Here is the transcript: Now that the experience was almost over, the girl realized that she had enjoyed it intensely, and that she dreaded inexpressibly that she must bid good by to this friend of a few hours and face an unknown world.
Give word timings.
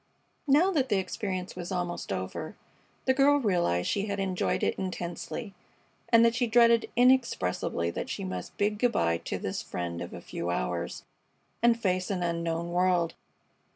Now 0.47 0.71
that 0.71 0.89
the 0.89 0.97
experience 0.97 1.55
was 1.55 1.71
almost 1.71 2.11
over, 2.11 2.55
the 3.05 3.13
girl 3.13 3.37
realized 3.37 3.85
that 3.87 3.91
she 3.91 4.05
had 4.07 4.19
enjoyed 4.19 4.63
it 4.63 4.73
intensely, 4.79 5.53
and 6.09 6.25
that 6.25 6.33
she 6.33 6.47
dreaded 6.47 6.89
inexpressibly 6.95 7.91
that 7.91 8.09
she 8.09 8.23
must 8.23 8.57
bid 8.57 8.79
good 8.79 8.93
by 8.93 9.19
to 9.19 9.37
this 9.37 9.61
friend 9.61 10.01
of 10.01 10.11
a 10.11 10.19
few 10.19 10.49
hours 10.49 11.03
and 11.61 11.79
face 11.79 12.09
an 12.09 12.23
unknown 12.23 12.71
world. 12.71 13.13